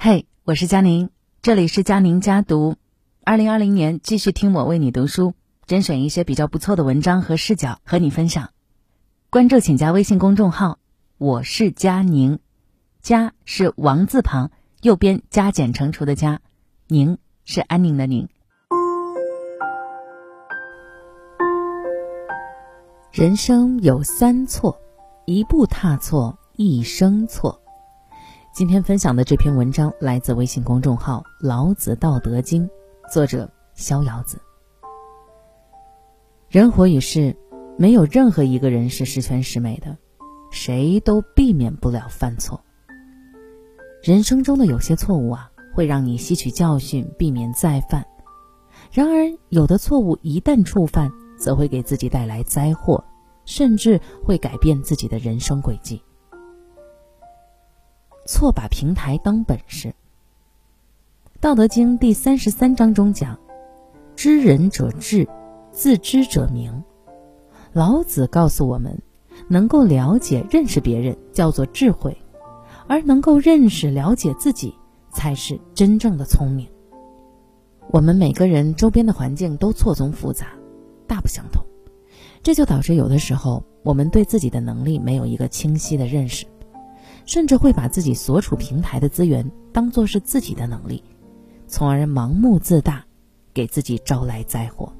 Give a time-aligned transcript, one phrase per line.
[0.00, 1.10] 嘿，我是佳宁，
[1.42, 2.76] 这里是佳宁家读。
[3.24, 5.34] 二零二零年继续听我为你读书，
[5.66, 8.50] 甄选一些比较不错的文章和视角和你分享。
[9.28, 10.78] 关注请加微信公众号，
[11.18, 12.38] 我是佳宁，
[13.02, 16.40] 佳是王字旁，右边加减乘除的加，
[16.86, 18.28] 宁是安宁的宁。
[23.10, 24.78] 人生有三错，
[25.26, 27.60] 一步踏错，一生错。
[28.52, 32.66] 今天分享的这篇文章来自微信公众号《老子道德经》，
[33.12, 34.40] 作者逍遥子。
[36.48, 37.36] 人活于世，
[37.76, 39.96] 没有任何一个人是十全十美的，
[40.50, 42.60] 谁都避免不了犯错。
[44.02, 48.02] 人生中的有些错误啊，会让你吸取教训，避免再犯；
[48.90, 53.04] 然而，有的错误一旦触犯，则会给自己带来灾祸。
[53.44, 56.02] 甚至会改变自己的人生轨迹。
[58.30, 59.88] 错把平台当本事，
[61.40, 63.38] 《道德经》第三十三章中讲
[64.16, 65.26] ：“知人者智，
[65.72, 66.84] 自知者明。”
[67.72, 69.00] 老子告诉我们，
[69.48, 72.14] 能够了解、认识别人叫做智慧，
[72.86, 74.74] 而能够认识、了解自己
[75.10, 76.68] 才是真正的聪明。
[77.90, 80.48] 我们每个人周边的环境都错综复杂，
[81.06, 81.64] 大不相同。
[82.42, 86.44] 这就导致有的时候我们对自己的能力没有一个清晰的认识，
[87.28, 91.04] 甚至会把自己所处平台的资源当做是自己的能力，
[91.66, 93.04] 从而盲目自大，
[93.52, 94.90] 给自己招来灾祸。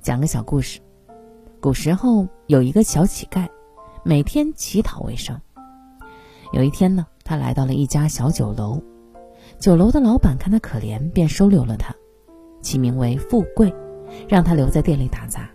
[0.00, 0.80] 讲个小故事：
[1.60, 3.46] 古时候有一个小乞丐，
[4.02, 5.38] 每天乞讨为生。
[6.54, 8.82] 有一天呢，他来到了一家小酒楼，
[9.58, 11.94] 酒楼的老板看他可怜，便收留了他，
[12.62, 13.70] 起名为富贵，
[14.26, 15.50] 让他留在店里打杂。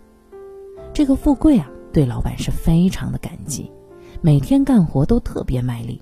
[0.92, 3.68] 这个富贵啊，对老板是非常的感激，
[4.24, 6.00] 每天干活都特别卖力。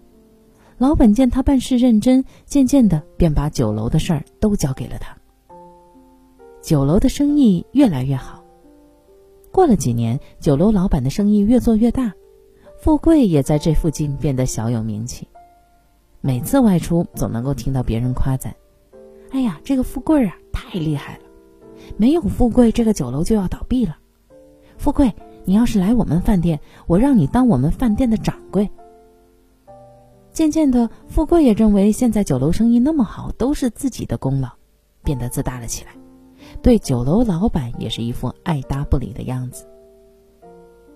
[0.78, 5.16] 老板见他办事认真，渐渐的便把酒楼的事儿都交给了他。
[6.62, 8.44] 酒楼的生意越来越好。
[9.50, 12.12] 过了几年，酒楼老板的生意越做越大，
[12.80, 15.26] 富贵也在这附近变得小有名气。
[16.20, 18.54] 每次外出，总能够听到别人夸赞
[19.34, 21.24] ：“哎呀，这个富贵啊，太厉害了！
[21.96, 23.98] 没有富贵，这个酒楼就要倒闭了。”
[24.78, 25.12] 富贵，
[25.44, 28.70] 你要是来我们饭店，我让你当我们饭店的掌柜。
[30.32, 34.50] 渐渐的，富贵也认为现在酒楼生意那么好，都是自己的功劳，
[35.02, 35.92] 变得自大了起来，
[36.62, 39.66] 对酒楼老板也是一副爱搭不理的样子。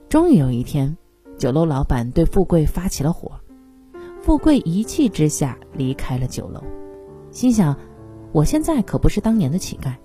[0.08, 0.96] 终于有一天，
[1.36, 3.32] 酒楼老板对富贵发起了火，
[4.22, 6.62] 富贵一气之下离开了酒楼，
[7.30, 7.76] 心想：
[8.32, 9.96] 我现在可不是当年的乞丐，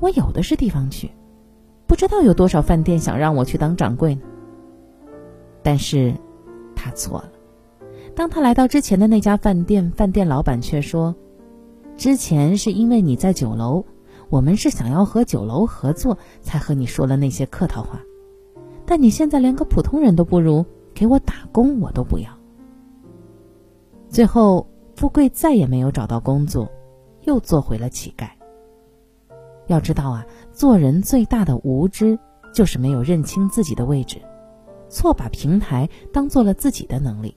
[0.00, 1.12] 我有的是地方去。
[1.90, 4.22] 不知道有多少饭店想让我去当掌柜呢。
[5.60, 6.14] 但是，
[6.72, 7.32] 他错了。
[8.14, 11.12] 当他来到之前的那家饭店，饭店老板却说
[11.98, 13.84] ：“之前是因为你在酒楼，
[14.28, 18.00] 我们是想要和酒楼合作，才和你说了那些客套话。
[18.86, 20.64] 但你现在连个普通人都不如，
[20.94, 22.30] 给我打工我都不要。”
[24.08, 24.64] 最后，
[24.94, 26.70] 富贵再也没有找到工作，
[27.24, 28.28] 又做回了乞丐。
[29.70, 32.18] 要知道啊，做人最大的无知
[32.52, 34.20] 就是没有认清自己的位置，
[34.88, 37.36] 错把平台当做了自己的能力。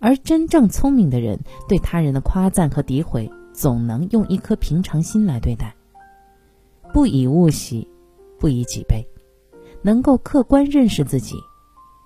[0.00, 5.76] 而真正聪明的人，对他人的夸赞和诋毁，总能用一颗平常心来对待，
[6.94, 7.86] 不以物喜，
[8.40, 9.06] 不以己悲，
[9.82, 11.36] 能够客观认识自己，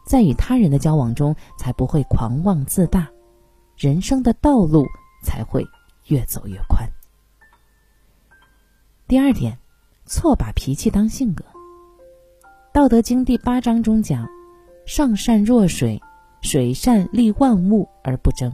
[0.04, 3.08] 在与他人的交往中，才不会狂妄自大，
[3.76, 4.84] 人生的道路
[5.22, 5.64] 才会
[6.08, 6.86] 越走越宽。
[9.08, 9.56] 第二点，
[10.04, 11.44] 错把脾气当性格。
[12.72, 14.26] 《道德经》第八章中讲
[14.84, 16.02] ：“上善若水，
[16.42, 18.52] 水善利万物而不争。”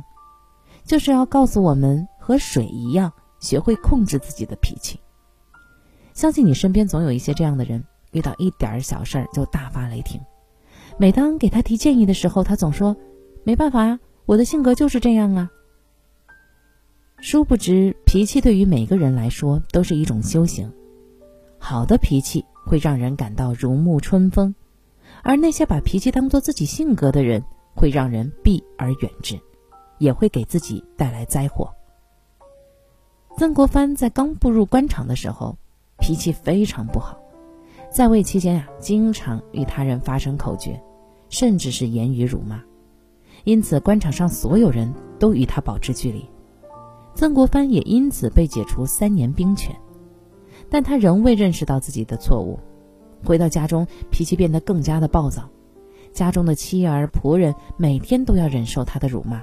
[0.84, 5.00] 就是要告诉我们，和水一样，学会控制自己的脾气。
[6.12, 10.20] 相信你身边总有一些这样的人，遇到一点小事儿就大发雷霆。
[10.98, 12.94] 每当给他提建议的时候，他总说
[13.42, 15.50] ：“没办法呀，我的性格就是这样啊。”
[17.24, 20.68] 殊不知，脾气对于每个人来说都是一种修行。
[21.56, 24.52] 好的脾气会让人感到如沐春风，
[25.22, 27.44] 而那些把脾气当做自己性格的人，
[27.76, 29.38] 会让人避而远之，
[29.98, 31.72] 也会给自己带来灾祸。
[33.38, 35.56] 曾国藩在刚步入官场的时候，
[36.00, 37.16] 脾气非常不好，
[37.88, 40.72] 在位期间啊，经常与他人发生口角，
[41.28, 42.60] 甚至是言语辱骂，
[43.44, 46.28] 因此官场上所有人都与他保持距离。
[47.14, 49.76] 曾国藩也因此被解除三年兵权，
[50.68, 52.58] 但他仍未认识到自己的错误，
[53.24, 55.48] 回到家中脾气变得更加的暴躁，
[56.12, 59.42] 家中的妻儿仆人每天都要忍受他的辱骂。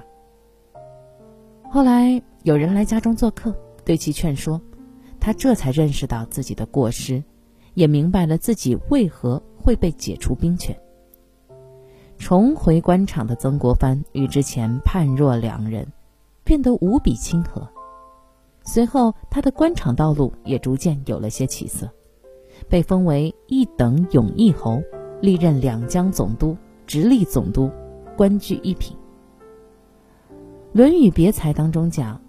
[1.70, 4.60] 后来有人来家中做客，对其劝说，
[5.20, 7.22] 他这才认识到自己的过失，
[7.74, 10.76] 也明白了自己为何会被解除兵权。
[12.18, 15.86] 重回官场的曾国藩与之前判若两人，
[16.50, 17.64] 变得无比亲和。
[18.64, 21.88] 随后，他的官场道路也逐渐有了些起色，
[22.68, 24.82] 被封为一等永义侯，
[25.20, 26.56] 历任两江总督、
[26.88, 27.70] 直隶总督，
[28.16, 28.96] 官居一品。
[30.72, 32.20] 《论语别裁》当中讲：“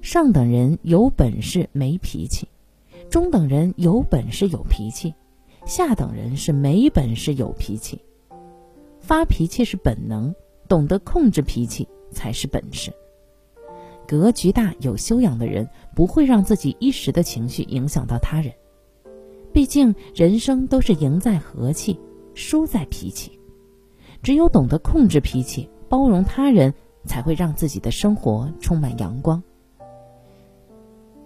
[0.00, 2.48] 上等人有本事没脾气，
[3.10, 5.14] 中等人有本事有脾气，
[5.66, 8.00] 下等人是没本事有脾气。”
[9.00, 10.34] 发脾气是本能，
[10.66, 12.90] 懂得控制脾气才是本事。
[14.06, 18.52] 格局大、有修养的人不会让自己一时的情绪影响到他人。
[19.52, 21.98] 毕竟人生都是赢在和气，
[22.34, 23.38] 输在脾气。
[24.22, 26.74] 只有懂得控制脾气、包容他人，
[27.04, 29.42] 才会让自己的生活充满阳光。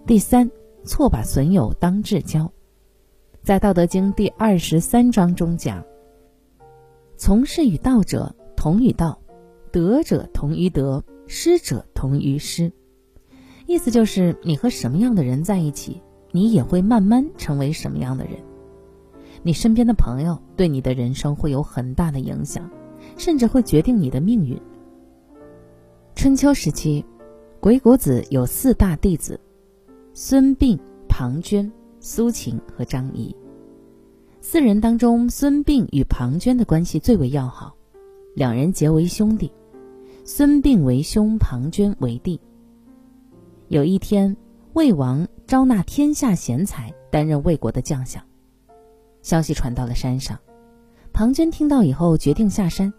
[0.07, 0.51] 第三，
[0.85, 2.51] 错把损友当至交。
[3.43, 5.85] 在《道德经》第二十三章中讲。
[7.17, 9.19] 从事与道者同于道，
[9.71, 12.73] 德者同于德，师者同于师。
[13.65, 18.35] 意思就是，你和什么样的人在一起，你也会慢慢成为什么样的人。
[19.45, 22.69] 你身边的朋友对你的人生会有很大的影响，
[23.17, 24.61] 甚至会决定你的命运。
[26.17, 27.05] 春秋时期，
[27.61, 29.39] 鬼谷子有四大弟子：
[30.13, 30.77] 孙膑、
[31.09, 33.33] 庞涓、苏秦和张仪。
[34.41, 37.73] 四人当中，孙膑与庞涓的关系最为要好，
[38.35, 39.49] 两人结为兄弟。
[40.25, 42.41] 孙膑为兄，庞涓为弟。
[43.69, 44.37] 有一天，
[44.75, 48.23] 魏王招纳天下贤才担任魏国的将相，
[49.23, 50.39] 消息传到了山上。
[51.13, 52.93] 庞涓听到以后，决定下山，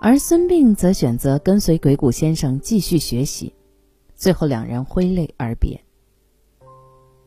[0.00, 3.54] 而孙膑则选择跟随鬼谷先生继续学习。
[4.16, 5.80] 最后，两人挥泪而别。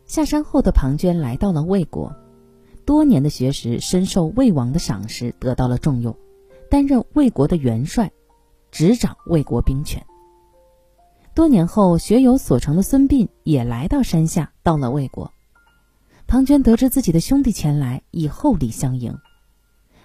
[0.05, 2.13] 下山后的庞涓来到了魏国。
[2.83, 6.17] 多年的学识，深受魏王的赏识，得到了重用，
[6.69, 8.11] 担任魏国的元帅，
[8.71, 10.03] 执掌魏国兵权。
[11.33, 15.31] 多年后，学有所成的孙膑也来到山下，到了魏国。
[16.27, 19.17] 庞涓得知自己的兄弟前来，以厚礼相迎，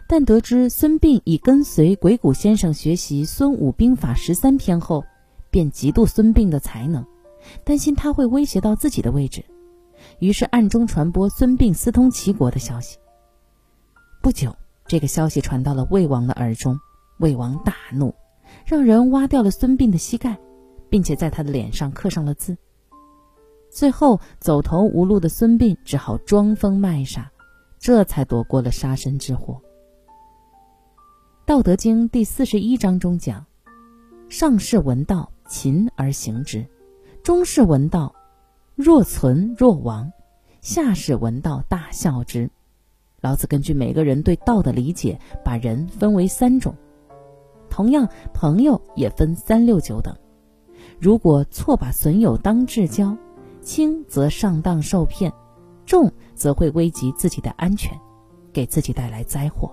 [0.09, 5.05] 但得知孙膑已跟随鬼谷先生学习《孙武兵法》十三篇后，
[5.51, 7.05] 便嫉妒孙膑的才能，
[7.65, 9.45] 担心他会威胁到自己的位置。
[10.19, 12.99] 于是暗中传播孙膑私通齐国的消息。
[14.23, 14.55] 不久，
[14.87, 16.79] 这个消息传到了魏王的耳中，
[17.19, 18.15] 魏王大怒，
[18.65, 20.37] 让人挖掉了孙膑的膝盖，
[20.89, 22.57] 并且在他的脸上刻上了字。
[23.71, 27.31] 最后，走投无路的孙膑只好装疯卖傻，
[27.79, 29.55] 这才躲过了杀身之祸。
[31.45, 33.45] 《道德经》第四十一章中讲
[34.29, 36.65] ：“上士闻道，勤而行之；
[37.23, 38.15] 中士闻道。”
[38.77, 40.13] 若存若亡，
[40.61, 42.51] 下士闻道大笑之。
[43.23, 46.75] 老子根据每个人对道的理解，把人分为三种。
[47.77, 50.17] 同样，朋友也分三六九等。
[50.99, 53.15] 如果错把损友当至交，
[53.61, 55.31] 轻则上当受骗，
[55.85, 57.93] 重则会危及自己的安全，
[58.51, 59.71] 给自己带来灾祸。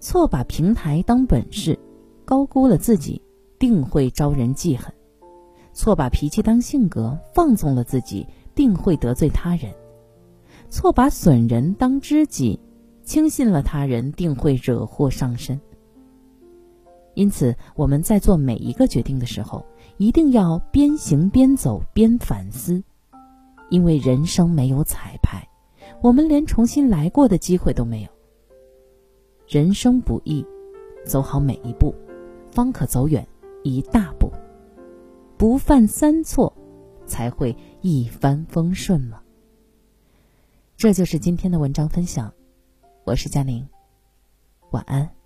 [0.00, 1.78] 错把平台当本事，
[2.24, 3.22] 高估了自己，
[3.56, 4.92] 定会招人记恨。
[5.72, 9.72] 错把脾气当性格，放纵了自己，定会得罪他人；
[10.68, 12.58] 错把损人当知己，
[13.04, 15.60] 轻信了他人，定会惹祸上身。
[17.18, 22.80] 因此，我们在做每一个决定的时候，一定要边行边走边反思，
[23.70, 25.44] 因为人生没有彩排，
[26.00, 28.08] 我们连重新来过的机会都没有。
[29.48, 30.46] 人生不易，
[31.04, 31.92] 走好每一步，
[32.52, 33.26] 方可走远
[33.64, 34.30] 一大步。
[35.36, 36.52] 不犯三错，
[37.04, 39.20] 才会一帆风顺嘛。
[40.76, 42.32] 这就是今天的文章分享，
[43.02, 43.66] 我是佳宁，
[44.70, 45.17] 晚安。